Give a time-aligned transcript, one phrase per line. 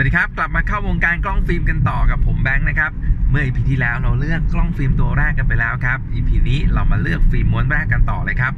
[0.00, 2.90] วัสดีครับ กลับมาเข้าวงการกล้องฟิล์มกันต่อกับผมแบงค์นะครับ
[3.30, 8.52] เมื่อ EP ที่แล้วเราเลือกกล้องฟิล์มตัวแรกกันไปแล้วครับ EP นี้เรามาเลือกฟิล์มม้วนแรกกันต่อเลยครับ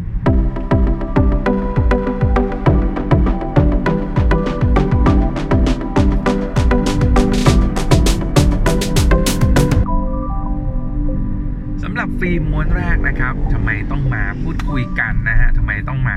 [11.82, 16.16] สำหรับฟิล์มม้วนแรกนะครับทำไมต้องมาพูดคุยกันนะฮะทำไมต้องมา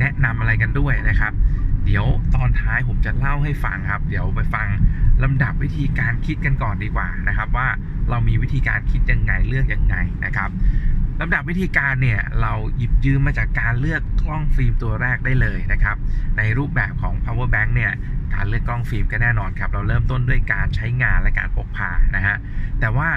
[0.00, 1.34] แนะนำอะไรกันด้วยนะครับ
[1.86, 2.06] เดี๋ยว
[2.42, 4.68] ตอนท้ายผมจะเล่าให้ฟังครับ เดี๋ยวไปฟัง
[5.22, 7.68] ลำดับวิธีการคิดกันก่อนดีกว่านะครับ ว่า
[8.10, 10.50] เรามีวิธีการคิดยังไงเลือกยังไงนะครับ
[11.20, 15.96] ลำดับวิธีการเนี่ยเราหยิบยืมมาจากการเลือกกล้องฟิล์มตัวแรกได้เลยนะครับ
[16.38, 17.92] ในรูปแบบของ power bank เนี่ย
[18.34, 22.36] การเลือกกล้องฟิล์มก็แน่นอนครับ เราเริ่มต้นด้วยการใช้งานและการพกพานะฮะ
[22.80, 23.08] แต่ว่า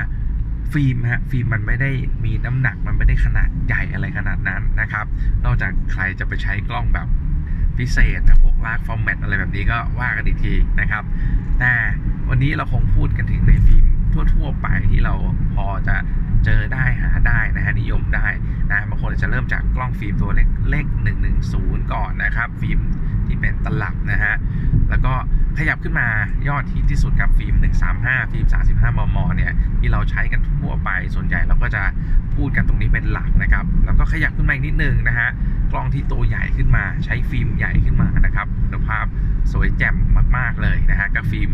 [0.74, 1.92] ฟิล์มฮะฟิล์มมันไม่ได้
[2.26, 5.06] มีน้ำหนักมันไม่ได้ขนาดใหญ่อะไรขนาดนั้นนะครับ
[5.46, 7.08] นอกจากใครจะไปใช้กล้องแบบ
[7.78, 11.04] พิเศษนะพวก large format อะไรแบบนี้ก็ว่ากันอีกทีนะครับ
[11.60, 11.74] แต่
[12.30, 13.86] วันนี้เราคงพูดกันถึงในฟิล์ม
[14.34, 15.14] ทั่ว ๆ ไปที่เรา
[15.54, 15.96] พอจะ
[16.46, 18.28] เจอได้หาได้นะฮะนิยมได้
[18.72, 20.86] นะบางคนจะเริ่มจากกล้องฟิล์มตัวเล็กเลข
[21.40, 22.80] 110 ก่อนนะครับ ฟิล์ม
[23.26, 24.36] ที่เป็นตลับนะฮะ
[24.90, 25.14] แล้วก็
[25.58, 26.08] ขยับขึ้นมา
[26.48, 27.56] ยอดฮิตที่สุดครับฟิล์ม
[27.94, 31.82] 135 ฟิล์ม 35 มม เนี่ย ที่เราใช้กันทั่วไปส่วนใหญ่เราก็จะ
[32.36, 35.30] พูดกันตรงนี้เป็นหลักนะครับ แล้วก็ขยับขึ้นมาอีกนิดนึงนะฮะ
[35.72, 39.06] กล้องที่ตัวใหญ่ขึ้นมา ใช้ฟิล์มใหญ่ขึ้นมานะครับคุณภาพ
[39.52, 39.96] สวยแจ่ม
[40.38, 41.50] มากๆเลยนะฮะกับฟิล์ม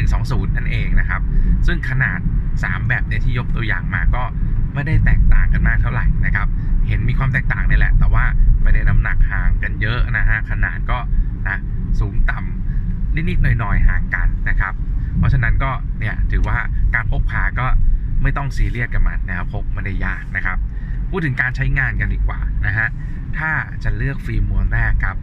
[0.00, 1.22] 120 นั่นเองนะครับ
[1.66, 2.18] ซึ่งขนาด
[2.54, 4.22] 3 แบบเนี่ยที่ยกตัวอย่างมาก็
[4.74, 6.48] ไม่ได้แตกต่างกันมากเท่าไหร่นะครับ
[6.86, 8.24] เห็นมีความแตกต่างนี่แหละ แต่ว่า
[8.62, 10.98] ไม่ได้น้ำหนักห่างกันเยอะนะฮะขนาดก็
[11.48, 11.58] นะ
[12.00, 14.74] สูงต่ำนิดๆหน่อยๆห่างกันนะครับ
[15.18, 16.58] เพราะฉะนั้นก็เนี่ยถือว่า
[16.94, 17.66] การพกพาก็
[18.22, 20.58] ไม่ต้องซีเรียสกับมันนะครับพกไม่ได้ยากนะครับ
[21.10, 22.88] พูดถึงการใช้งานกันดีกว่านะฮะ
[23.40, 23.52] ถ้า
[23.84, 25.16] จะเลือกฟิล์มม้วนแรกครับ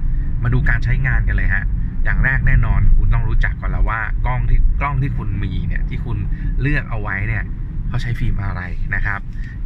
[0.44, 1.66] มาดูการใช้งานกันเลยฮะ
[2.04, 6.18] อย่างแรกแน่นอนคุณต้องรู้จักก่อนแล้วว่ากล้องที่กล้องที่คุณมีเนี่ยที่คุณ
[6.62, 7.44] เลือกเอาไว้เนี่ย
[7.88, 8.62] เขาใช้ฟิล์มอะไร
[8.96, 9.20] นะครับ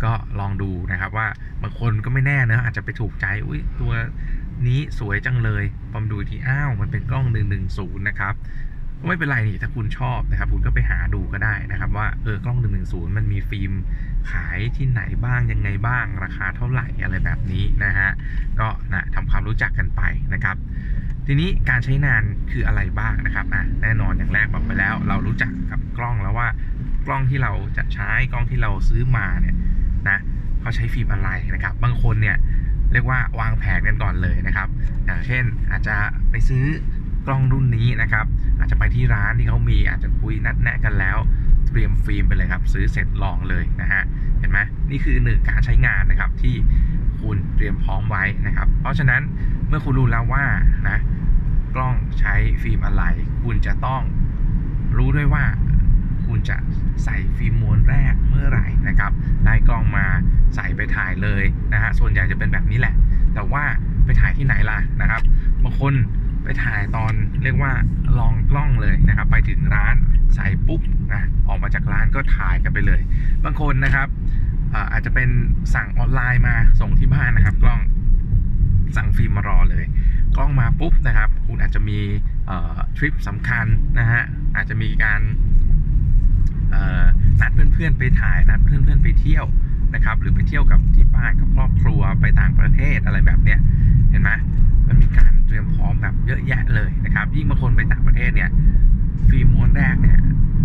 [0.03, 1.27] ก็ลองดูนะครับว่า
[1.61, 3.93] บางคนก็ไม่แน่เนอะอาจจะไปถูกใจอุ้ยตัว
[4.67, 7.25] นี้สวยจังเลยพอมดูทีอ้าวมันเป็นกล้อง
[7.67, 8.33] 110 นะครับ
[9.01, 13.71] ก็ไม่เป็นไรนี่ถ้าคุณชอบนะครับ คุณก็ไปหาดูก็ได้นะครับ ว่าเออกล้อง 110 มันมีฟิล์ม
[14.31, 18.09] ขายที่ไหนบ้างยังไงบ้าง ราคาเท่าไหร่อะไรแบบนี้นะฮะ
[18.59, 20.01] ก็นะทำความรู้จักกันไป
[20.33, 20.55] นะครับ
[21.27, 26.47] ทีนี้การใช้งานคืออะไรบ้างนะครับอะแน่นอนอย่างแรกบอกไปแล้ว เรารู้จักกับกล้องแล้วว่า
[27.05, 29.55] กล้องที่เราจะใช้กล้องที่เราซื้อมาเนี่ย
[30.09, 30.17] นะ
[30.61, 32.37] เขาใช้ฟิล์มอะไรนะครับ บางคนเนี่ย
[32.93, 34.67] เรียกว่าวางแผนกันก่อนเลยนะครับ
[35.05, 35.95] อย่างเช่นอาจจะ
[36.31, 36.63] ไปซื้อ
[37.27, 38.25] กล้องรุ่นนี้นะครับ
[38.61, 41.17] อาจจะไปที่ร้านที่เขามีอาจจะคุยนัดแนะกันแล้ว
[41.67, 44.03] เตรียมฟิล์มไปเลยครับ ซื้อเสร็จลองเลยนะฮะ
[44.39, 46.55] เห็นไหมนี่คือหนึ่งการใช้งานนะครับที่
[47.21, 49.21] คุณเตรียมพร้อมไว้นะครับ เพราะฉะนั้น
[49.67, 50.43] เมื่อคุณรู้แล้วว่า
[50.89, 50.97] นะ
[51.75, 53.03] กล้องใช้ฟิล์มอะไร
[53.43, 54.01] คุณจะต้อง
[54.97, 55.43] รู้ด้วยว่า
[56.25, 56.57] คุณจะ
[57.03, 59.11] ใส่ฟิล์มม้วนแรกเมื่อไหร่นะครับ
[59.45, 60.05] ได้กล้องมา
[60.55, 62.95] ใส่ไปถ่ายเลยนะฮะส่วนใหญ่จะเป็นแบบนี้แหละ
[63.33, 63.63] แต่ว่า
[64.05, 65.21] ไปถ่ายที่ไหนล่ะนะครับ
[65.63, 65.93] บางคน
[66.43, 67.13] ไปถ่ายตอน
[67.43, 67.71] เรียกว่า
[68.19, 69.95] ลองกล้องเลยนะครับ ไปถึงร้าน
[70.35, 70.81] ใส่ปุ๊บ
[71.13, 73.01] นะออกมาจากร้านก็ถ่ายกันไปเลย
[73.43, 74.07] บางคนนะครับ
[74.91, 75.29] อาจจะเป็น
[75.75, 77.81] สั่งออนไลน์มาส่งที่บ้านนะครับ กล้อง
[78.97, 79.85] สั่งฟิล์มมารอเลย
[80.35, 81.99] กล้องมาปุ๊บนะครับ คุณอาจจะมี
[82.97, 83.65] ทริปสำคัญ
[83.99, 84.23] นะฮะ
[84.55, 85.21] อาจจะมีการ
[87.41, 89.45] นัดเพื่อนๆไปถ่ายนัดเพื่อนๆไปเที่ยว
[89.93, 93.59] นะครับ หรือไปเที่ยวกับที่บ้านกับครอบครัวไปต่างประเทศอะไรแบบเนี้ย
[94.09, 94.31] เห็นไหม
[94.91, 98.49] มันมีการเตรียมพร้อมแบบเยอะแยะเลยนะครับ ยิ่งบางคนไปต่างประเทศเนี่ย
[99.29, 100.19] ฟิล์มม้วนแรกเนี่ย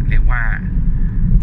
[0.09, 0.43] เรียกว่า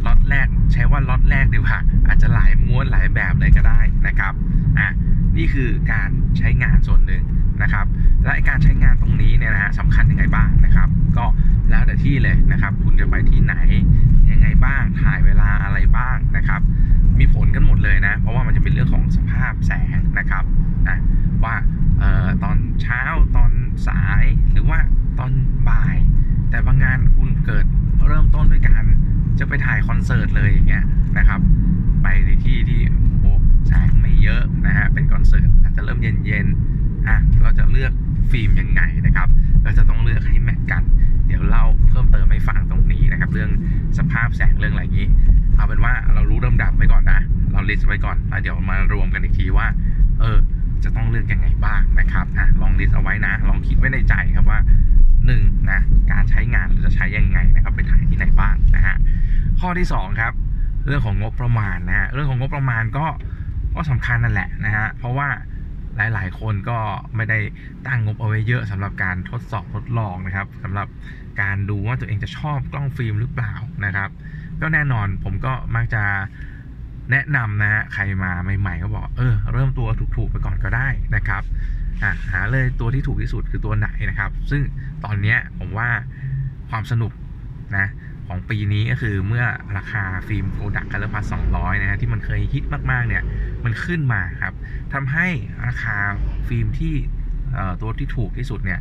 [0.05, 4.33] ล็อตแรกใช้ว่าล็อตแรกดีกว่าอาจจะหลายม้วนหลายแบบเลยก็ได้นะครับ
[4.79, 4.89] อะ
[5.37, 7.23] นี่คือการใช้งานส่วนหนึ่ง
[7.61, 7.85] นะครับ
[8.23, 11.25] และการใช้งานตรงนี้เนี่ยนะฮะสำคัญยังไงบ้างนะครับ ก็
[11.69, 13.55] แล้วแต่ที่เลยนะครับ คุณจะไปที่ไหน
[14.43, 16.61] ไงบ้าง ถ่ายเวลาอะไรบ้างนะครับ
[17.19, 20.43] มีผลกันหมดเลยนะ เพราะว่ามันจะเป็นเรื่องของสภาพแสงนะครับ
[20.89, 20.97] นะ
[21.43, 21.55] ว่า
[22.01, 23.01] ออตอนเช้า
[23.35, 23.51] ตอน
[23.87, 24.79] สายหรือว่า
[25.19, 25.31] ตอน
[25.69, 25.97] บ่าย
[26.49, 27.65] แต่บางงานคุณเกิด
[28.07, 28.83] เริ่มต้นด้วยการ
[29.39, 30.83] จะไปถ่ายคอนเสิร์ตเลยอย่างเงี้ย
[31.17, 31.39] นะครับ
[32.03, 32.81] ไปในที่ที่
[33.19, 33.31] โอ้
[33.67, 37.91] แสงไม่เยอะนะฮะเป็นคอนเสิร์ตอาจจะเริ่มเย็นๆอะเราจะเลือก
[38.31, 39.27] ฟิล์มยังไงนะครับ
[39.63, 40.83] เราจะต้องเลือกให้ match กัน
[41.27, 43.49] เดี๋ยวเล่าเพิ่มเติมให้ฟังตรงนี้นะครับ เรื่อง
[43.97, 45.07] สภาพแสงเรื่องอะไรอย่างนี้
[45.55, 47.19] เอาเป็นว่าเรารู้ลำดับไว้ก่อนนะ
[47.51, 49.67] เรา list ไว้ก่อนแล้วเดี๋ยวมารวมกันอีกทีว่า
[50.19, 50.37] เออ
[50.83, 54.59] จะต้องเลือกยังไงบ้างนะครับอะลอง list เอาไว้นะ ลองคิดไว้ในใจครับว่า
[55.25, 55.79] หนึ่งนะ
[56.11, 58.95] การใช้งานเราจะใช้ยังไงนะครับไปถ่ายที่ไหนบ้างนะฮะ
[59.59, 60.33] ข้อที่สองครับ
[60.85, 63.05] เรื่องของงบประมาณนะฮะเรื่องของงบประมาณก็
[63.75, 65.27] ก็สำคัญนั่นแหละนะฮะเพราะว่า
[65.97, 66.77] หลาย ๆ คนก็
[67.15, 67.39] ไม่ได้
[67.87, 70.87] ตั้งงบเอาไว้เยอะสำหรับการทดสอบทดลองนะครับสำหรับ
[71.41, 73.53] การดูว่าตัวเองจะชอบกล้องฟิล์มหรือเปล่า
[73.85, 74.09] นะครับ
[74.61, 76.03] ก็แน่นอนผมก็มักจะ
[77.11, 81.43] แนะนำนะฮะใครมาใหม่ๆก็บอกเออเริ่มตัวถูกๆไปก่อนก็ได้นะครับ
[82.31, 84.61] หาเลยตัวที่ถูกที่สุดคือตัวไหนนะครับ ซึ่ง
[85.03, 85.89] ตอนนี้ผมว่า
[86.69, 87.11] ความสนุก
[87.77, 87.87] นะ
[88.27, 89.45] ของปีนี้ก็คือเมื่อ
[89.77, 93.23] ราคาฟิล์มโ o ดัก Color Plus 200นะฮะที่มันเคยฮิตมากๆเนี่ย
[93.65, 94.53] มันขึ้นมาครับ
[94.93, 95.27] ทำให้
[95.67, 95.97] ราคา
[96.47, 96.93] ฟิล์มที่
[97.81, 98.79] ตัวที่ถูกที่สุดเนี่ย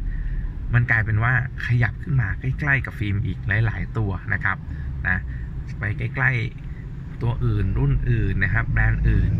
[0.74, 1.32] มันกลายเป็นว่า
[1.66, 4.56] ขยับขึ้นมาใกล้ๆกับฟิล์มอีกหลาย ๆ ตัวนะครับ
[5.08, 5.18] นะ
[5.78, 9.32] ไปใกล้ๆตัวอื่นรุ่นอื่นนะครับ แบรนด์อื่น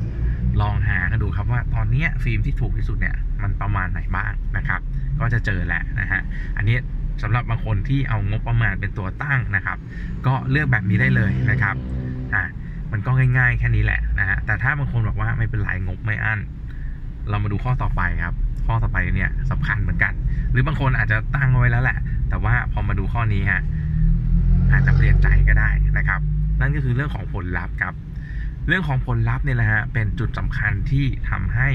[0.61, 4.81] ลองหากันดูครับว่าตอนเนี้ยฟิล์มที่ถูกที่สุดเนี่ยมันประมาณไหนบ้างนะครับ
[5.21, 6.21] ก็จะเจอแหละนะฮะ
[6.57, 6.77] อันนี้
[7.23, 9.79] สำหรับบางคนที่เอางบประมาณเป็นตัวตั้งนะครับ
[10.27, 11.75] ก็เลือกแบบนี้ได้เลยนะครับ
[12.35, 12.45] อะ
[12.93, 16.41] มันก็ง่ายๆแค่นี้แหละนะฮะแต่ถ้าบางคนบอกว่าไม่เป็นไรงบไม่อั้น
[17.29, 18.35] เรามาดูข้อต่อไปครับ
[18.67, 20.13] ข้อต่อไปเนี่ยสำคัญเหมือนกัน
[20.51, 21.99] หรือบางคนอาจจะตั้งไว้แล้วแหละ
[22.29, 23.63] แต่ว่าพอมาดูข้อนี้ฮะ
[24.73, 26.21] อาจจะเปลี่ยนใจก็ได้นะครับ
[26.61, 27.95] นั่นก็คือเรื่องของผลลัพธ์ครับ
[28.69, 31.69] เรื่องของผลลัพธ์เนี่ยแหละฮะเป็นจุดสำคัญที่ทำให้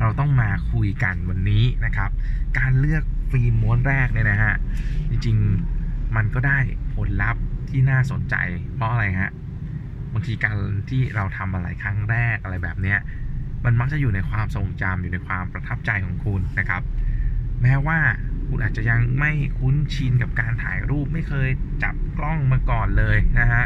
[0.00, 2.10] เราต้องมาคุยกันวันนี้นะครับ
[2.58, 3.02] การเลือก
[3.32, 4.54] ฟิล์มม้วนแรกเนี่ยนะฮะ
[5.10, 6.58] จริงๆ มันก็ได้
[6.94, 8.34] ผลลัพธ์ที่น่าสนใจ
[8.74, 9.32] เพราะอะไรฮะ
[10.12, 10.56] บางทีการ
[10.90, 12.98] ที่เราทำอะไรครั้งแรกอะไรแบบเนี้ย
[13.64, 16.82] มันมักจะอยู่ในความทรงจำอยู่ในความประทับใจของคุณนะครับ
[17.62, 17.98] แม้ว่า
[18.48, 21.48] คุณอาจจะยังไม่คุ้นชินกับการถ่ายรูปไม่เคย
[21.82, 23.64] จับกล้องมาก่อนเลยนะฮะ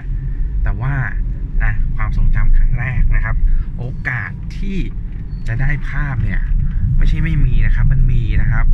[0.63, 0.95] แต่ว่า
[1.65, 3.37] นะความทรงจำครั้งแรกนะครับ
[3.79, 4.79] โอกาสที่
[5.49, 6.41] จะได้ภาพเนี่ย
[6.97, 8.67] ไม่ใช่ไม่มีนะครับ มันมีนะครับ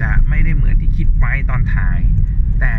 [0.00, 1.98] จจะไม่ได้เหมือนที่คิดไว้ตอนถ่าย
[2.60, 2.74] แต่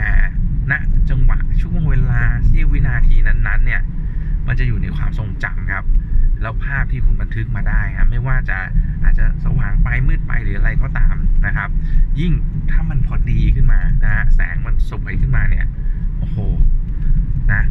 [0.71, 0.73] ณ
[1.09, 3.81] จังหวะช่วงเวลาที่วินาทีนั้นๆ เนี่ย
[4.47, 5.85] มันจะอยู่ในความทรงจำครับ
[6.41, 8.57] แล้วภาพที่คุณบันทึกมาได้ครับไม่ว่าจะ
[9.03, 11.69] อาจจะสว่างไปมืดไปหรืออะไรก็ตามนะครับ
[12.19, 12.33] ยิ่ง
[12.71, 15.65] ถ้ามันพอดีขึ้นมานะฮะแสงมันสวยขึ้นมาเนี่ย
[16.17, 16.37] โอ้โห
[17.51, 17.61] นะ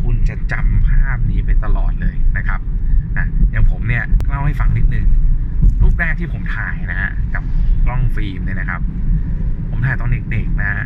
[0.00, 2.60] คุณจะจำภาพนี้ไปตลอดเลยนะครับ
[3.16, 5.06] นะอย่างผมเนี่ยเล่าให้ฟังนิดนึง
[5.86, 7.44] รูปแรกที่ผมถ่ายนะฮะกับ
[7.86, 8.80] กล้องฟิล์มเนี่ยนะครับ
[9.70, 10.84] ผมถ่ายตอนเด็กๆนะฮะ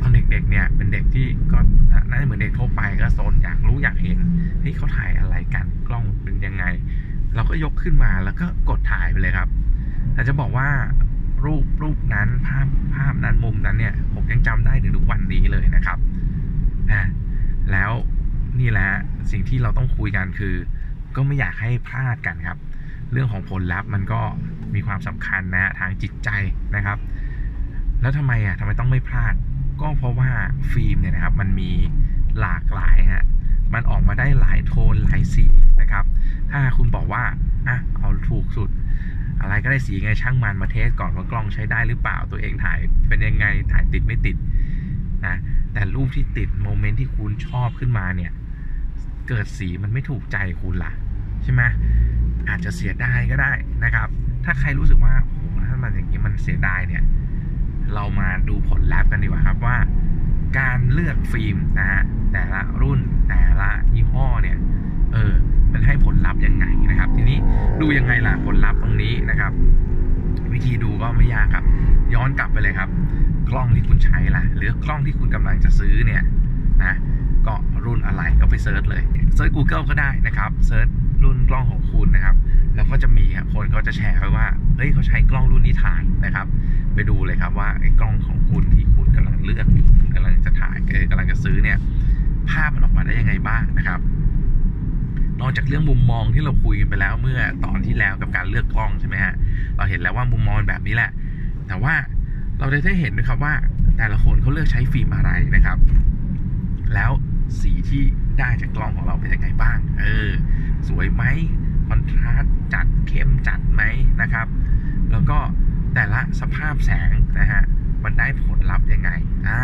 [0.00, 1.58] ตอนเด็กๆเนี่ยเป็นเด็กที่ก็
[2.10, 4.18] น่าจะเหมือนเด็กทั่วไปก็โซนอยากรู้อยากเห็น
[4.60, 6.64] เฮ้ยเขาถ่ายอะไรกันกล้องเป็นยังไง
[7.34, 9.48] เราก็ยกขึ้นมาแล้วก็กดถ่ายไปเลยครับ
[10.14, 10.68] แต่จะบอกว่า
[11.44, 15.98] รูปรูปนั้นภาพภาพนั้นมุมนั้นเนี่ย ผมยังจำได้ถึงทุกวันนี้เลยนะครับ
[16.92, 17.02] อะ
[17.72, 17.92] แล้ว
[18.60, 18.88] นี่แหละ
[19.30, 20.54] สิ่งที่เราต้องคุยกันคือ
[21.16, 22.58] ก็ไม่อยากให้พลาดกันครับ
[23.12, 24.20] เรื่องของผลลัพธ์มันก็
[24.74, 26.28] มีความสำคัญนะทางจิตใจ
[26.76, 26.98] นะครับ
[28.00, 29.34] แล้วทำไมอะทำไมต้องไม่พลาด
[29.80, 30.30] ก็เพราะว่า
[30.72, 31.70] ฟิล์มเนี่ยนะครับมันมี
[32.40, 33.24] หลากหลายฮะ
[33.74, 35.46] มันออกมาได้หลายโทนหลายสี
[35.80, 36.04] นะครับ
[36.50, 37.22] ถ้าคุณบอกว่า
[37.68, 38.70] อะเอาถูกสุด
[39.40, 44.36] อะไรก็ได้สียังไงช่างมันมา test ก่อนว่ากล้องใช้ได้หรือเปล่าตัวเองถ่ายเป็นยังไงถ่ายติดไม่ติด
[45.26, 45.36] นะ
[45.72, 48.32] แต่รูปที่ติด moment ที่คุณชอบขึ้นมาเนี่ย
[49.28, 50.92] เกิดสีมันไม่ถูกใจคุณล่ะ
[51.42, 51.62] ใช่ไหม
[52.48, 53.52] อาจจะเสียดายก็ได้
[53.84, 54.08] นะครับ
[54.44, 57.02] ถ้าใครรู้สึกว่าโอ้โหถ้ามันอย่างนี้มันเสียดายเนี่ย
[57.94, 59.76] เรามาดูผลลัพธ์กันดีกว่าครับว่า
[60.58, 62.02] การเลือกฟิล์มนะฮะ
[62.32, 64.56] แต่ละรุ่นแต่ละยี่ห้อเนี่ย
[65.12, 65.32] เออ
[65.72, 67.38] มันให้ผลลัพธ์ยังไงนะครับ ทีนี้
[67.80, 69.52] ดูยังไงล่ะผลลัพธ์ตรงนี้นะครับ
[70.52, 71.64] วิธีดูก็ไม่ยากครับ
[72.14, 72.88] ย้อนกลับไปเลยครับ
[73.50, 76.22] กล้องที่คุณใช้ล่ะ หรือกล้องที่คุณกำลังจะซื้อเนี่ย
[76.84, 76.94] นะ
[77.46, 79.02] ก็รุ่นอะไรก็ไป search เลย
[79.34, 80.88] search Google ก็ได้นะครับ search
[81.24, 82.36] รุ่นกล้องของคุณนะครับ
[82.74, 86.46] แล้วก็จะมีครับคนเขาจะแชร์ไว้ว่าเฮ้ยเขาใช้กล้องรุ่นนี้ถ่ายนะครับ
[86.94, 91.78] ไปดูเลยครับว่าไอ้กล้องของคุณที่คุณกำลังเลือกอยู่กำลังจะถ่ายเออกำลังจะซื้อเนี่ย
[92.50, 94.00] ภาพมันออกมาได้ยังไงบ้างนะครับ
[95.40, 99.34] นอกจากเรื่องมุมมองที่เราคุยกันไปแล้วเมื่อตอนที่แล้วกับการเลือกกล้องใช่ไหมฮะ
[99.76, 101.10] เราเห็นแล้วว่ามุมมองแบบนี้แหละ
[101.68, 101.94] แต่ว่า
[102.58, 103.54] เราได้ได้เห็นด้วยครับว่า
[103.98, 105.78] แต่ละคนเขาเลือกใช้ฟิล์มอะไรนะครับ
[106.94, 107.10] แล้ว
[107.60, 108.02] สีที่
[108.38, 109.78] ได้จากกล้องของเราเป็นยังไงบ้าง
[110.98, 111.24] วยไหม
[111.88, 113.82] คอนทราสต์จัดเข้มจัดไหม
[114.20, 114.46] นะครับ
[115.12, 115.38] แล้วก็
[115.94, 117.62] แต่ละสภาพแสงนะฮะ
[118.04, 119.10] มันได้ผลลัพธ์ยังไง
[119.48, 119.62] อ่า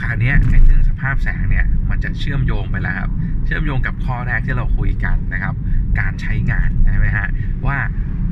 [0.00, 3.10] คราวนี้ไอ้เรื่องสภาพแสงเนี่ยมันจะเชื่อมโยงไปแล้วครับ
[3.44, 5.54] เชื่อมโยงกับข้อแรกที่เราคุยกันนะครับ
[6.00, 7.28] การใช้งานใช่ไหมฮะ
[7.66, 7.78] ว่า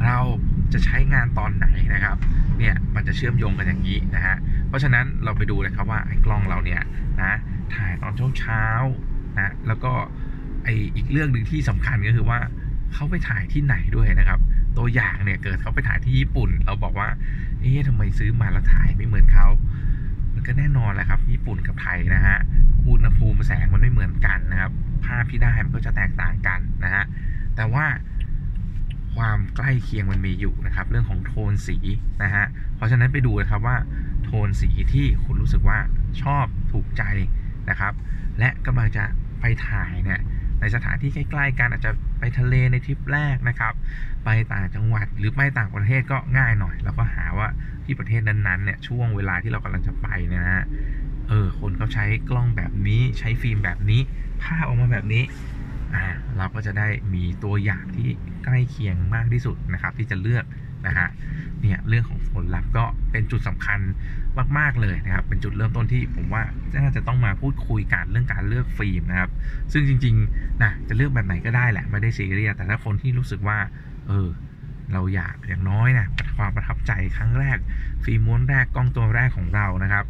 [0.06, 0.18] เรา
[0.72, 2.16] จะใช้งานตอนไหนนะครับ
[2.58, 4.36] เนี่ยมันจะเชื่อมโยงกันอย่างนี้นะฮะ
[4.68, 6.82] เพราะฉะนั้นเราไปดูเลยครับว่าไอ้กล้องเราเนี่ย
[7.22, 7.32] นะ
[7.74, 8.64] ถ่ายตอนเช้าเช้า
[9.38, 9.92] นะแล้วก็
[10.64, 12.38] ไออีกเรื่องหนึ่งที่สำคัญก็คือว่า
[12.94, 14.40] เขาไปถ่ายที่ไหนด้วยนะครับ
[14.78, 17.08] ตัวอย่างเนี่ยเกิดเขาไปถ่ายที่ญี่ปุ่น เราบอกว่า
[17.60, 19.48] เอ๊ะทำไมซื้อมาแล้วถ่ายไม่เหมือนเขา
[20.34, 22.38] มันก็แน่นอนแหละครับ ญี่ปุ่นกับไทยนะฮะ
[22.88, 24.72] อุณหภูมิแสงมันไม่เหมือนกันนะครับ
[25.04, 27.04] ภาพที่ได้มันก็จะแตกต่างกันนะฮะ
[27.56, 27.86] แต่ว่า
[29.14, 31.76] ความใกล้เคียงมันมีอยู่นะครับ เรื่องของโทนสี
[32.22, 32.44] นะฮะ
[32.76, 33.76] เพราะฉะนั้นไปดูนะครับว่า
[34.24, 35.78] โทนสีที่คุณรู้สึกว่า
[36.22, 37.02] ชอบถูกใจ
[37.70, 37.92] นะครับ
[38.38, 39.04] และกำลังจะ
[39.40, 40.20] ไปถ่ายเนี่ย
[40.64, 43.74] ในสถานที่ใกล้ๆกันอาจจะไปทะเลในทริปแรกนะครับ
[44.24, 47.48] ไปต่างจังหวัดหรือไปต่างประเทศก็ง่ายหน่อยแล้วก็หาว่า
[47.84, 50.64] ที่ประเทศนั้นๆเนี่ยช่วงเวลาที่เรากำลังจะไปเนี่ยนะฮะ
[51.24, 54.00] เออคนเขาใช้กล้องแบบนี้ใช้ฟิล์มแบบนี้
[54.40, 55.18] ภาพออกมาแบบนี้
[55.92, 55.98] อ่า
[56.36, 56.82] เราก็จะได้
[57.14, 58.04] มีตัวอย่างที่
[58.42, 60.44] ใกล้เคียงมากที่สุดนะครับ ที่จะเลือก
[60.86, 61.06] นะฮะ
[61.62, 63.80] เนี่ยเรื่องของผลลัพธ์ก็เป็นจุดสำคัญ
[64.58, 66.42] มาก ๆ เลยนะครับ เป็นจุดเริ่มต้นที่ผมว่า
[66.76, 69.30] น่าจะต้องมาพูดคุยกันเรื่องการเลือกฟิล์มนะครับ
[69.72, 73.58] ซึ่งจริงๆนะจะเลือกแบบไหนก็ได้แหละไม่ได้ซีเรียสแต่ถ้าคนที่รู้สึกว่า
[74.08, 74.28] เออ
[74.92, 76.06] เราอยากอย่างน้อยนะ
[76.38, 77.58] ความประทับใจครั้งแรก
[78.04, 80.04] ฟิล์มม้วนแรกกล้องตัวแรกของเรานะครับ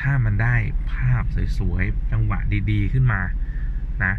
[0.00, 0.54] ถ้ามันได้
[0.92, 1.24] ภาพ
[1.58, 2.38] สวยๆจังหวะ
[2.70, 3.20] ดีๆขึ้นมา
[4.04, 4.14] นะ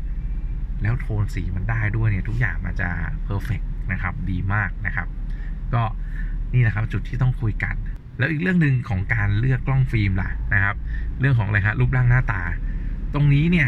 [0.81, 2.89] แล้วโทนสีมันได้ด้วยเนี่ยทุกอย่างมันจะ
[3.23, 3.61] เพอร์เฟก
[3.91, 5.07] นะครับดีมากนะครับ
[5.73, 5.83] ก็
[6.53, 7.75] นี่นะครับจุดที่ต้องคุยกัน
[8.17, 10.75] แล้วอีกเรื่องหนึ่งของการเลือกกล้องฟิล์มล่ะนะครับ
[11.19, 12.41] เรื่องของอะไรครับรูปร่างหน้าตา
[13.13, 13.67] ตรงนี้เนี่ย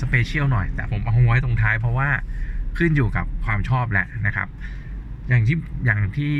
[0.00, 2.08] สเปเชียลหน่อย แต่ผมเอาไว้ตรงท้ายเพราะว่า
[2.78, 4.48] ขึ้นอยู่กับความชอบแหละนะครับ
[5.28, 6.34] อย่างที่อย่างที่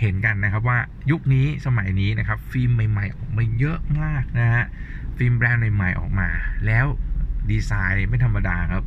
[0.00, 0.78] เห็นกันนะครับว่า
[1.10, 4.64] ยุคนี้สมัยนี้นะครับฟิล์มใหม่ ๆ ออกมาเยอะมากนะฮะ
[5.16, 6.28] ฟิล์มแบรนด์ใหม่ๆออกมา
[6.66, 6.86] แล้ว
[7.50, 8.84] ดีไซน์ไม่ธรรมดาครับ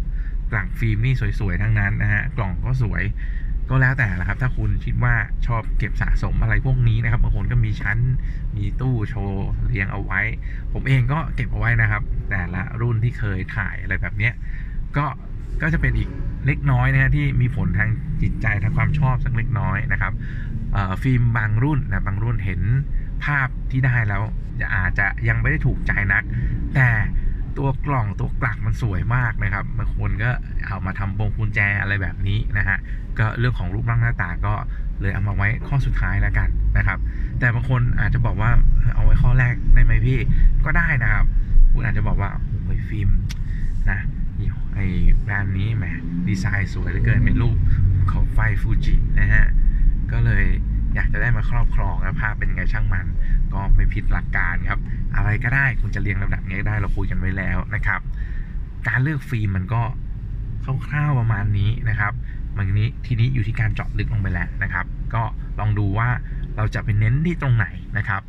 [0.52, 3.04] กล่องฟิล์มนี่สวยๆทั้งนั้นนะฮะกล่องก็สวย
[3.72, 5.14] ก็แล้วแต่ละครับ ถ้าคุณคิดว่า
[5.48, 7.98] ชอบเก็บสะสมอะไรพวกนี้นะครับบางคนก็มีชั้น
[8.58, 10.22] มีตู้โชว์เรียงเอาไว้
[10.74, 14.34] ผมเองก็เก็บเอาไว้นะครับ แต่ละรุ่นที่เคยถ่ายอะไรแบบเนี้ย
[14.98, 15.06] ก็
[15.62, 16.10] ก็จะเป็นอีก
[16.46, 17.90] เล็กน้อยนะฮะที่มีผลทาง
[18.22, 20.14] จิตใจทางความชอบสักเล็กน้อยนะครับ
[21.02, 22.62] ฟิล์มบางรุ่นนะบางรุ่นเห็น
[23.26, 24.24] ภาพที่ได้แล้ว
[24.76, 26.24] อาจจะยังไม่ได้ถูกใจนัก
[26.76, 26.88] แต่
[27.58, 30.30] ตัวกล่องตัวกลักมันสวยมากนะครับบางคนก็
[30.68, 32.78] เอามาทำบงกุญแจอะไรแบบนี้นะฮะ
[33.20, 34.54] ก็เรื่องของรูปร่างหน้าตาก็
[35.02, 37.00] เลยเอามาไว้ข้อสุดท้ายแล้วกันนะครับ
[37.40, 38.52] แต่บางคนอาจจะบอกว่า
[38.96, 40.20] เอาไว้ข้อแรกได้ไหมพี่
[40.66, 41.26] ก็ได้นะครับ
[41.72, 42.30] คุณอาจจะบอกว่า
[42.64, 43.10] โอ้ยฟิล์ม
[43.90, 44.00] นะ
[44.76, 44.86] ไอ้
[45.24, 45.86] แบรนด์นี้แหม
[46.28, 47.58] ดีไซน์สวยเหลือเกินเป็นรูป
[48.10, 49.46] เขาไฟฟูจินะฮะ
[50.12, 50.46] ก็เลย
[50.96, 53.08] อยากจะได้มาครอบครองแล้วภาพเป็นไงช่างมัน
[53.54, 54.80] ก็ไม่ผิดหลักการครับ
[55.16, 58.02] อะไรก็ได้คุณจะเรียงลำดับไงได้เราคุยกันไว้แล้วนะครับ
[58.88, 59.82] การเลือกฟิล์มมันก็
[60.88, 62.14] คร่าวๆประมาณนี้นะครับ
[62.58, 65.24] มันนี้ทีนี้อยู่ที่การเจาะลึกลงไปแล้วนะครับ ก็
[65.60, 66.10] ลองดูว่า
[66.58, 67.68] เราจะไปเน้นที่ตรงไหน
[67.98, 68.22] นะครับ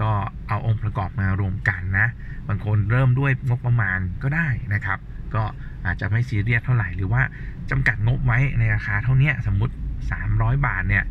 [0.00, 0.10] ก็
[0.48, 2.06] เอาองค์ประกอบมารวมกันนะ
[2.48, 4.98] บางคนเริ่มด้วยงบประมาณก็ได้นะครับ
[5.34, 5.42] ก็
[5.86, 7.22] อาจจะไม่ซีเรียสเท่าไหร่หรือว่า
[7.70, 9.74] จำกัดงบไว้ในราคาเท่านี้สมมุติ
[10.18, 11.04] 300 บาทเนี่ย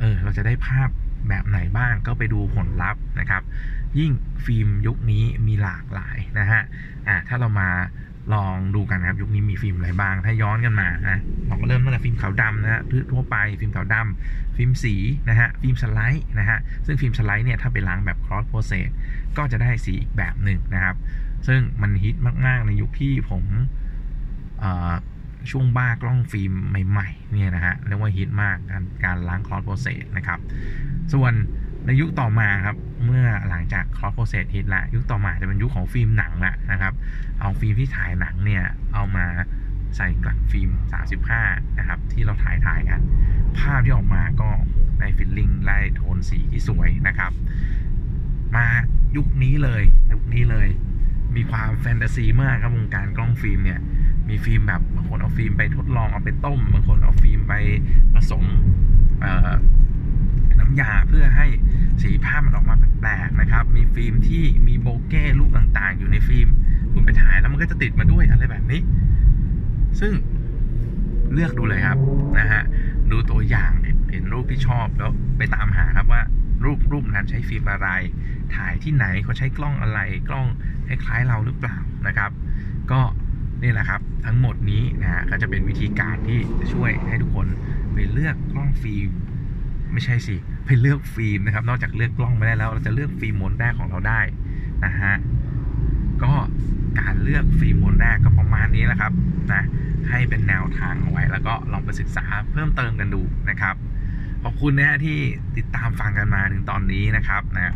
[0.00, 0.88] เออเราจะได้ภาพ
[1.28, 3.42] แบบไหนบ้างก็ไปดูผลลัพธ์นะครับ
[3.98, 4.12] ยิ่ง
[4.44, 6.62] ฟิล์มยุคนี้มีหลากหลายนะฮะ
[7.08, 7.68] อ่าถ้าเรามา
[8.34, 12.80] ลองดูกันนะครับยุคนี้มีฟิล์มอะไรบ้าง ถ้าย้อนกันมานะเราก็เริ่มตั้งแต่ฟิล์มขาวดำนะฮะ
[13.12, 14.94] ทั่วไปฟิล์มขาวดำฟิล์มสี
[15.28, 18.88] นะฮะฟิล์มสไลด์นะฮะซึ่งฟิล์มสไลด์เนี่ยถ้าไปล้างแบบ cross process
[19.36, 20.96] ก็จะได้สีอีกแบบหนึ่งนะครับ
[21.46, 22.16] ซึ่งมันฮิต
[22.46, 23.44] มาก ๆ ในยุคที่ผม
[25.50, 26.52] ช่วงบ้ากล้องฟิล์ม
[26.88, 30.40] ใหม่ๆเนี่ยนะฮะเรียกว่าฮิตมากการการล้าง cross process นะครับ
[31.12, 31.32] ส่วน
[31.86, 36.92] ในยุคต่อมาครับเมื่อหลังจาก cross process ฮิตละยุคต่อมาจะเป็นยุคของฟิล์มหนังละนะครับ
[37.40, 39.26] เอาฟิล์มที่ถ่ายหนังเนี่ยเอามา
[39.96, 40.70] ใส่กลักฟิล์ม
[41.26, 43.00] 35 นะครับ ที่เราถ่ายถ่ายกัน
[43.58, 44.50] ภาพที่ออกมาก็
[44.98, 47.32] ได้ feeling ไล่โทนสีที่สวยนะครับ
[48.56, 48.66] มา
[49.16, 49.82] ยุคนี้เลย
[50.12, 50.68] ยุคนี้เลย
[51.36, 53.80] มีความแฟนตาซีมากครับวงการกล้องฟิล์มเนี่ย
[54.28, 57.54] มีฟิล์มแบบบางคนเอาฟิล์มไปทดลองเอาไปต้มบางคนเอาฟิล์มไป
[58.14, 58.44] ผสม
[60.58, 61.46] น้ำยาเพื่อให้
[62.02, 66.48] สีภาพมันออกมาแปลกๆนะครับ มีฟิล์มที่มี bokeh รูปต่างๆ อยู่ในฟิล์ม
[66.92, 68.80] คุณไปถ่ายแล้วมันก็จะติดมาด้วยอะไรแบบนี้
[70.00, 70.12] ซึ่ง
[71.32, 71.98] เลือกดูเลยครับ
[72.38, 72.62] นะฮะ
[73.10, 73.70] ดูตัวอย่าง
[74.10, 76.22] เห็นรูปที่ชอบแล้วไปตามหาครับว่า
[76.64, 77.88] รูปรูปนั้นใช้ฟิล์มอะไร
[78.56, 80.46] ถ่ายที่ไหนเขาใช้กล้องอะไรกล้อง
[80.86, 82.30] คล้ายๆเราหรือเปล่านะครับ
[82.90, 83.00] ก็
[83.62, 87.46] นี่แหละครับ ทั้งหมดนี้นะฮะก็จะเป็นวิธีการที่จะช่วยให้ทุกคน
[87.92, 89.10] ไปเลือกกล้องฟิล์ม
[89.92, 94.20] ไม่ใช่สิไปเลือกฟิล์มนะครับ นอกจากเลือกกล้องไม่ได้แล้วเราจะเลือกฟิล์มมนแรกของเราได้
[94.84, 95.14] นะฮะ
[96.22, 96.32] ก็
[97.00, 99.12] การเลือกฟิล์มมนแรกก็ประมาณนี้แหละครับ
[99.52, 99.62] นะ
[100.10, 103.74] ให้เป็นแนวทางเอาไว้ แล้วก็ลองไปศึกษาเพิ่มเติมกันดูนะครับ
[104.42, 105.18] ขอบคุณนะฮะที่
[105.56, 107.74] ติดตามฟังกันมาถึงตอนนี้นะครับนะ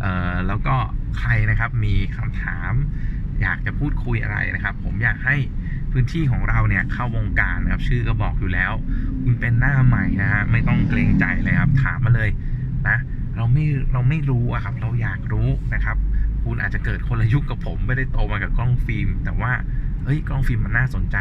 [0.00, 0.76] เออแล้วก็
[1.18, 2.72] ใครนะครับมีคำถาม
[3.42, 5.36] อยากจะพูดคุยอะไรนะครับ ผมอยากให้
[5.92, 8.72] พื้นที่ของเราเนี่ยเข้าวงการนะครับ ชื่อก็บอกอยู่แล้ว
[9.22, 12.30] คุณเป็นหน้าใหม่นะฮะไม่ต้องเกรงใจเลยครับ ถามมาเลย
[12.88, 12.98] นะ
[13.36, 15.96] เราไม่เราไม่รู้อะครับ เราอยากรู้นะครับ
[16.44, 19.52] คุณอาจจะเกิดคนละยุคกับผม ไม่ได้โตมากับกล้องฟิล์ม แต่ว่า
[20.04, 21.16] เฮ้ยกล้องฟิล์มมันน่าสนใจ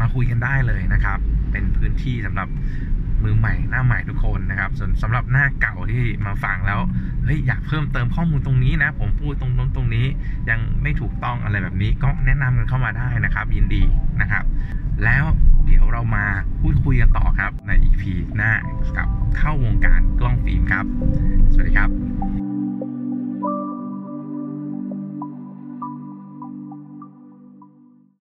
[0.00, 1.18] มาคุยกันได้เลยนะครับ
[1.52, 2.48] เป็นพื้นที่สำหรับ
[3.22, 6.80] มือใหม่หน้าใหม่ทุกคนนะครับส่วนสำหรับหน้าเก่าที่มาฟังแล้ว
[7.24, 10.06] เฮ้ยอยากเพิ่มเติมข้อมูลตรงนี้นะ ผมพูดตรงนู้นตรงนี้
[10.50, 13.82] ยังไม่ถูกต้องอะไรแบบนี้ก็แนะนำกันเข้ามาได้นะครับ ยินดี
[14.20, 14.44] นะครับ
[15.04, 15.24] แล้ว
[15.66, 16.24] เดี๋ยวเรามา
[16.60, 18.02] พูดคุยกันต่อครับใน EP
[18.36, 18.52] หน้า
[18.96, 20.84] กับเข้าวงการกล้องฟิล์มครับ
[21.52, 22.29] สวัสดีครับ